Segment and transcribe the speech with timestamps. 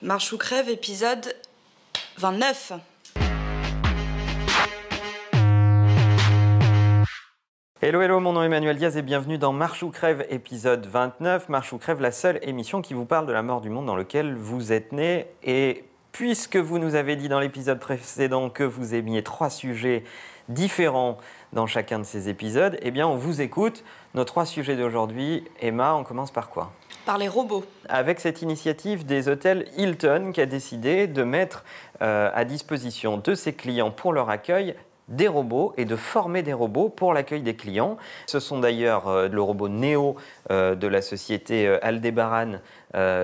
[0.00, 1.34] Marche ou crève, épisode
[2.18, 2.74] 29.
[7.82, 11.48] Hello, hello, mon nom est Emmanuel Diaz et bienvenue dans Marche ou Crève, épisode 29.
[11.48, 13.96] Marche ou Crève, la seule émission qui vous parle de la mort du monde dans
[13.96, 15.26] lequel vous êtes né.
[15.42, 15.82] Et
[16.12, 20.04] puisque vous nous avez dit dans l'épisode précédent que vous aimiez trois sujets
[20.48, 21.18] différents
[21.52, 23.82] dans chacun de ces épisodes, eh bien, on vous écoute.
[24.14, 26.72] Nos trois sujets d'aujourd'hui, Emma, on commence par quoi?
[27.16, 27.64] Les robots.
[27.88, 31.64] avec cette initiative des hôtels Hilton qui a décidé de mettre
[32.02, 34.74] euh, à disposition de ses clients pour leur accueil
[35.08, 37.96] des robots et de former des robots pour l'accueil des clients.
[38.26, 40.16] Ce sont d'ailleurs euh, le robot Neo
[40.50, 42.58] euh, de la société Aldebaran,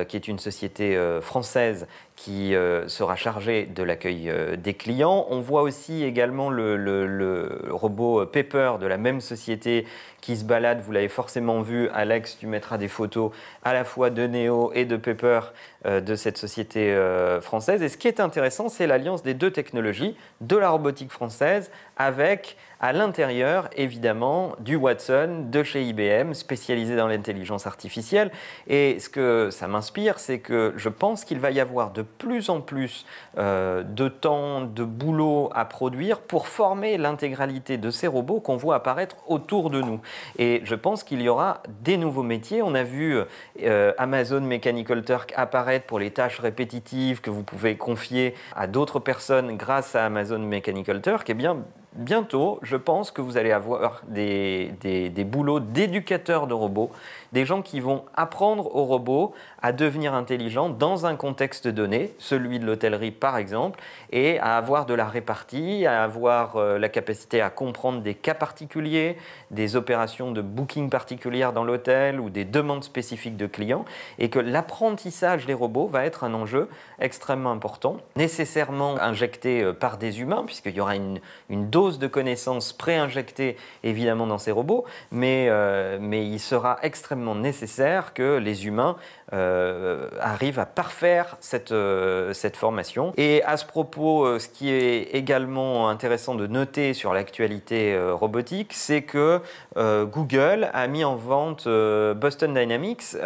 [0.08, 5.26] qui est une société française qui euh, sera chargée de l'accueil euh, des clients.
[5.30, 9.84] On voit aussi également le, robot Pepper de la même société
[10.24, 10.80] qui se balade.
[10.80, 13.30] Vous l'avez forcément vu, Alex, tu mettras des photos
[13.62, 15.40] à la fois de Neo et de Pepper
[15.84, 17.82] euh, de cette société euh, française.
[17.82, 22.56] Et ce qui est intéressant, c'est l'alliance des deux technologies, de la robotique française avec
[22.80, 28.30] à l'intérieur, évidemment, du Watson de chez IBM, spécialisé dans l'intelligence artificielle.
[28.66, 32.50] Et ce que ça m'inspire, c'est que je pense qu'il va y avoir de plus
[32.50, 33.06] en plus
[33.38, 38.76] euh, de temps, de boulot à produire pour former l'intégralité de ces robots qu'on voit
[38.76, 40.00] apparaître autour de nous.
[40.38, 42.62] Et je pense qu'il y aura des nouveaux métiers.
[42.62, 43.18] On a vu
[43.62, 48.98] euh, Amazon Mechanical Turk apparaître pour les tâches répétitives que vous pouvez confier à d'autres
[48.98, 51.28] personnes grâce à Amazon Mechanical Turk.
[51.30, 51.58] Eh bien,
[51.94, 56.90] bientôt, je pense que vous allez avoir des, des, boulots d'éducateurs de robots,
[57.34, 62.60] des gens qui vont apprendre aux robots à devenir intelligents dans un contexte donné, celui
[62.60, 63.80] de l'hôtellerie par exemple,
[64.12, 68.34] et à avoir de la répartie, à avoir euh, la capacité à comprendre des cas
[68.34, 69.16] particuliers,
[69.50, 73.84] des opérations de booking particulières dans l'hôtel ou des demandes spécifiques de clients,
[74.20, 76.68] et que l'apprentissage des robots va être un enjeu
[77.00, 81.18] extrêmement important, nécessairement injecté euh, par des humains, puisqu'il y aura une,
[81.50, 88.12] dose de connaissances pré-injectée évidemment dans ces robots, mais, euh, mais il sera extrêmement nécessaire
[88.12, 88.96] que les humains
[89.32, 93.12] euh, arrivent à parfaire cette, euh, cette formation.
[93.16, 98.72] Et à ce propos, euh, ce qui est également intéressant de noter sur l'actualité robotique,
[98.74, 99.40] c'est que
[99.76, 103.16] Google a mis en vente Boston Dynamics,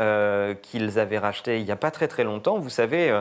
[0.63, 2.59] qu'ils avaient racheté il n'y a pas très très longtemps.
[2.59, 3.21] Vous savez,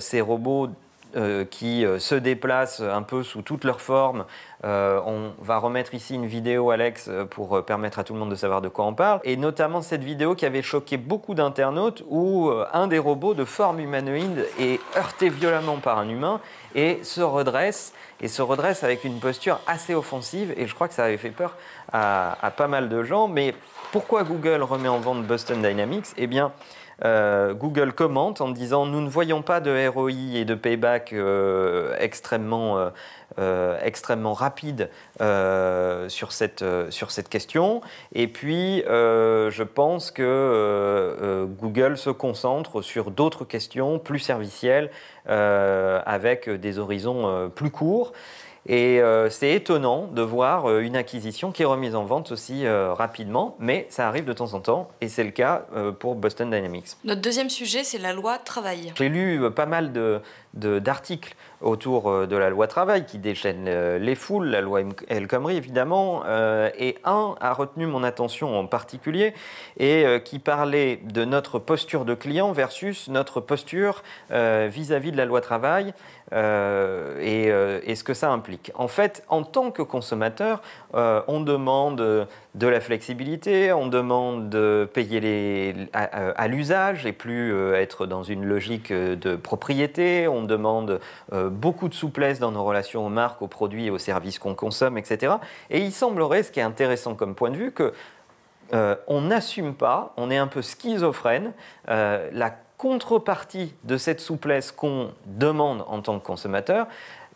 [0.00, 0.68] ces robots
[1.16, 4.26] euh, qui euh, se déplacent un peu sous toutes leurs formes.
[4.64, 8.34] Euh, on va remettre ici une vidéo, Alex, pour permettre à tout le monde de
[8.34, 9.20] savoir de quoi on parle.
[9.24, 13.80] Et notamment cette vidéo qui avait choqué beaucoup d'internautes où un des robots de forme
[13.80, 16.40] humanoïde est heurté violemment par un humain
[16.74, 20.52] et se redresse, et se redresse avec une posture assez offensive.
[20.56, 21.56] Et je crois que ça avait fait peur
[21.92, 23.28] à, à pas mal de gens.
[23.28, 23.54] Mais
[23.92, 26.08] pourquoi Google remet en vente Boston Dynamics?
[26.16, 26.52] Eh bien,
[27.04, 31.94] euh, Google commente en disant nous ne voyons pas de ROI et de payback euh,
[32.00, 32.90] extrêmement,
[33.38, 34.90] euh, extrêmement rapide
[36.08, 37.80] sur, cette, sur cette question.
[38.12, 44.90] Et puis, je pense que Google se concentre sur d'autres questions plus servicielles
[45.26, 48.12] avec des horizons plus courts.
[48.70, 52.66] Et euh, c'est étonnant de voir euh, une acquisition qui est remise en vente aussi
[52.66, 55.62] euh, rapidement, mais ça arrive de temps en temps, et c'est le cas
[56.00, 56.88] pour Boston Dynamics.
[57.04, 58.92] Notre deuxième sujet, c'est la loi travail.
[58.96, 60.20] J'ai lu pas mal de-
[60.58, 65.26] d'articles autour euh, de la loi travail qui déchaîne euh, les foules, la loi El
[65.26, 69.34] Khomri évidemment, euh, et un a retenu mon attention en particulier
[69.78, 75.40] et qui parlait de notre posture de client versus notre posture vis-à-vis de la loi
[75.40, 75.92] travail
[76.32, 78.70] et, ce que ça implique.
[78.74, 85.20] En fait, en tant que consommateur, on demande de la flexibilité, on demande de payer
[85.20, 91.00] les, à, l'usage et plus être dans une logique de propriété, demande
[91.32, 94.56] euh, beaucoup de souplesse dans nos relations aux marques, aux produits et aux services qu'on
[94.56, 95.34] consomme, etc.
[95.70, 97.92] Et il semblerait, ce qui est intéressant comme point de vue, que
[98.74, 101.52] euh, on n'assume pas, on est un peu schizophrène,
[101.88, 106.86] euh, la contrepartie de cette souplesse qu'on demande en tant que consommateur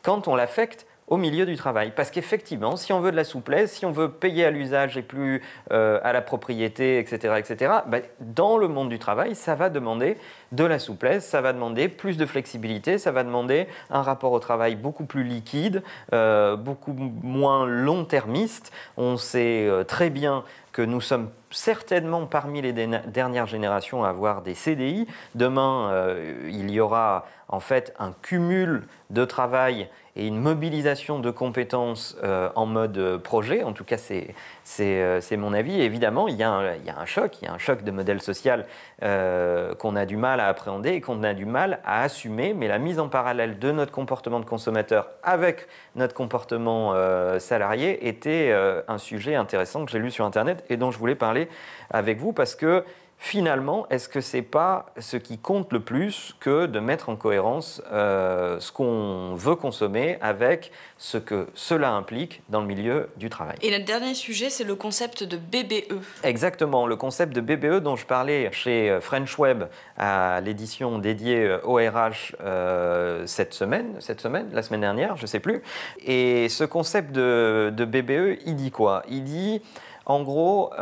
[0.02, 1.92] quand on l'affecte au milieu du travail.
[1.94, 5.02] Parce qu'effectivement, si on veut de la souplesse, si on veut payer à l'usage et
[5.02, 9.68] plus euh, à la propriété, etc., etc., bah, dans le monde du travail, ça va
[9.68, 10.16] demander
[10.52, 14.38] de la souplesse, ça va demander plus de flexibilité, ça va demander un rapport au
[14.38, 15.82] travail beaucoup plus liquide,
[16.14, 18.72] euh, beaucoup moins long-termiste.
[18.96, 24.42] On sait euh, très bien que nous sommes certainement parmi les dernières générations à avoir
[24.42, 25.06] des CDI.
[25.34, 31.30] Demain, euh, il y aura en fait un cumul de travail et une mobilisation de
[31.30, 33.62] compétences euh, en mode euh, projet.
[33.62, 34.34] En tout cas, c'est
[34.64, 35.80] c'est mon avis.
[35.80, 37.82] Évidemment, il y, a un, il y a un choc, il y a un choc
[37.82, 38.66] de modèle social
[39.00, 42.78] qu'on a du mal à appréhender et qu'on a du mal à assumer, mais la
[42.78, 45.66] mise en parallèle de notre comportement de consommateur avec
[45.96, 46.94] notre comportement
[47.40, 48.54] salarié était
[48.86, 51.48] un sujet intéressant que j'ai lu sur Internet et dont je voulais parler
[51.90, 52.84] avec vous parce que
[53.22, 57.14] finalement, est-ce que ce n'est pas ce qui compte le plus que de mettre en
[57.14, 63.30] cohérence euh, ce qu'on veut consommer avec ce que cela implique dans le milieu du
[63.30, 63.54] travail?
[63.62, 66.02] Et notre dernier sujet, c'est le concept de BBE.
[66.24, 69.66] Exactement, le concept de BBE dont je parlais chez euh, French Web
[69.96, 75.28] à l'édition dédiée au RH euh, cette semaine, cette semaine, la semaine dernière, je ne
[75.28, 75.62] sais plus.
[76.04, 79.04] Et ce concept de, de, BBE, il dit quoi?
[79.08, 79.62] Il dit,
[80.06, 80.72] en gros,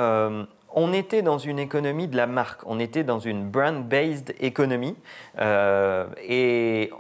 [0.73, 4.97] on était dans une économie de la marque, on était dans une brand-based economy
[5.39, 6.91] euh, et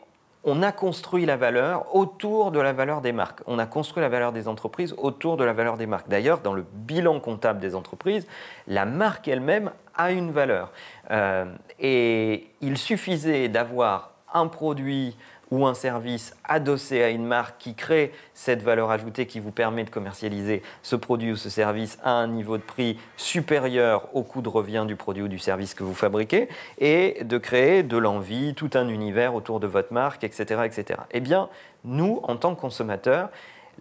[0.42, 3.40] on a construit la valeur autour de la valeur des marques.
[3.46, 6.08] On a construit la valeur des entreprises autour de la valeur des marques.
[6.08, 8.26] D'ailleurs, dans le bilan comptable des entreprises,
[8.66, 10.72] la marque elle-même a une valeur.
[11.10, 11.44] Euh,
[11.78, 15.16] et il suffisait d'avoir un produit
[15.50, 19.84] ou un service adossé à une marque qui crée cette valeur ajoutée qui vous permet
[19.84, 24.42] de commercialiser ce produit ou ce service à un niveau de prix supérieur au coût
[24.42, 26.48] de revient du produit ou du service que vous fabriquez
[26.78, 30.62] et de créer de l'envie, tout un univers autour de votre marque, etc.
[30.64, 31.00] etc.
[31.10, 31.48] Eh bien,
[31.84, 33.30] nous, en tant que consommateurs,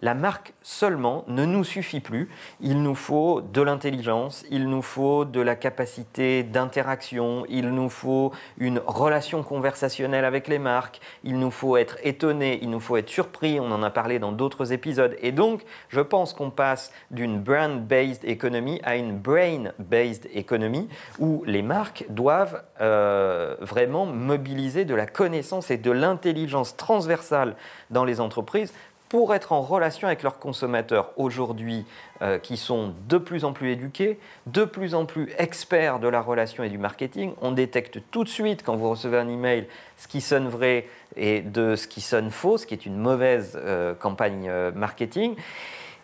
[0.02, 2.28] la marque seulement ne nous suffit plus.
[2.60, 8.32] Il nous faut de l'intelligence, il nous faut de la capacité d'interaction, il nous faut
[8.58, 13.08] une relation conversationnelle avec les marques, il nous faut être étonné, il nous faut être
[13.08, 15.16] surpris, on en a parlé dans d'autres épisodes.
[15.20, 20.88] Et donc, je pense qu'on passe d'une brand-based economy à une brain-based economy
[21.18, 27.56] où les marques doivent euh, vraiment mobiliser de la connaissance et de l'intelligence transversale
[27.90, 28.72] dans les entreprises
[29.10, 31.84] pour être en relation avec leurs consommateurs aujourd'hui
[32.22, 36.22] euh, qui sont de plus en plus éduqués, de plus en plus experts de la
[36.22, 37.34] relation et du marketing.
[37.42, 39.66] On détecte tout de suite quand vous recevez un email
[39.96, 40.86] ce qui sonne vrai
[41.16, 45.34] et de ce qui sonne faux, ce qui est une mauvaise euh, campagne euh, marketing.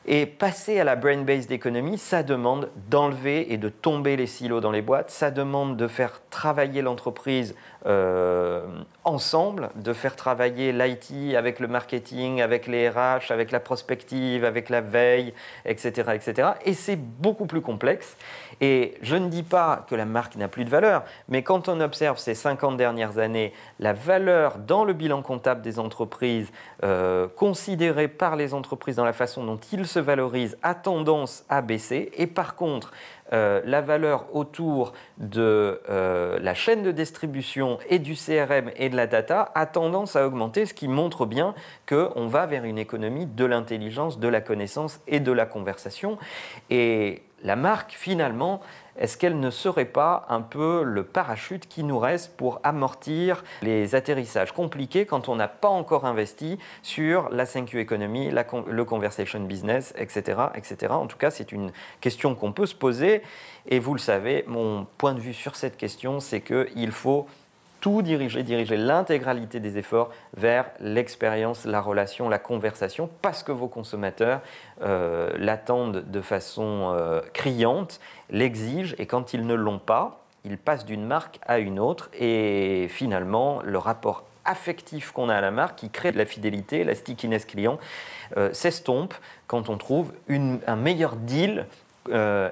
[0.08, 4.70] Et passer à la brain-based economy, ça demande d'enlever et de tomber les silos dans
[4.70, 7.56] les boîtes, ça demande de faire travailler l'entreprise
[7.86, 8.62] euh,
[9.04, 14.68] ensemble, de faire travailler l'IT avec le marketing, avec les RH, avec la prospective, avec
[14.68, 15.32] la veille,
[15.64, 16.10] etc.
[16.14, 16.48] etc.
[16.64, 18.16] Et c'est beaucoup plus complexe.
[18.60, 21.80] Et je ne dis pas que la marque n'a plus de valeur, mais quand on
[21.80, 26.50] observe ces 50 dernières années, la valeur dans le bilan comptable des entreprises,
[26.82, 31.62] euh, considérée par les entreprises dans la façon dont ils se valorisent, a tendance à
[31.62, 32.10] baisser.
[32.14, 32.92] Et par contre,
[33.32, 38.96] euh, la valeur autour de euh, la chaîne de distribution et du CRM et de
[38.96, 41.54] la data a tendance à augmenter, ce qui montre bien
[41.88, 46.18] qu'on va vers une économie de l'intelligence, de la connaissance et de la conversation.
[47.42, 48.60] La marque, finalement,
[48.98, 53.94] est-ce qu'elle ne serait pas un peu le parachute qui nous reste pour amortir les
[53.94, 59.92] atterrissages compliqués quand on n'a pas encore investi sur la 5Q Economy, le conversation business,
[59.98, 60.92] etc., etc.
[60.92, 63.22] En tout cas, c'est une question qu'on peut se poser.
[63.68, 67.26] Et vous le savez, mon point de vue sur cette question, c'est qu'il faut
[67.86, 73.68] tout diriger, diriger l'intégralité des efforts vers l'expérience, la relation, la conversation, parce que vos
[73.68, 74.40] consommateurs
[74.82, 80.84] euh, l'attendent de façon euh, criante, l'exigent, et quand ils ne l'ont pas, ils passent
[80.84, 85.78] d'une marque à une autre, et finalement, le rapport affectif qu'on a à la marque,
[85.78, 87.78] qui crée de la fidélité, la stickiness client,
[88.36, 89.14] euh, s'estompe
[89.46, 91.66] quand on trouve un meilleur deal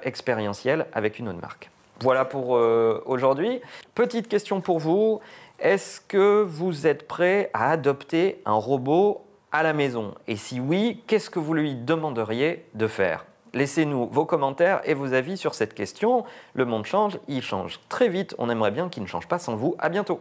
[0.03, 1.69] expérientiel avec une autre marque.
[2.01, 3.61] Voilà pour euh, aujourd'hui.
[3.93, 5.21] Petite question pour vous.
[5.59, 10.13] Est-ce que vous êtes prêt à adopter un robot à la maison?
[10.27, 13.25] Et si oui, qu'est-ce que vous lui demanderiez de faire?
[13.53, 16.25] Laissez-nous vos commentaires et vos avis sur cette question.
[16.53, 18.35] Le monde change, il change très vite.
[18.37, 19.75] On aimerait bien qu'il ne change pas sans vous.
[19.79, 20.19] À bientôt.